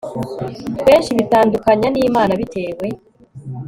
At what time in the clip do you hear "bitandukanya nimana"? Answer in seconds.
1.19-2.31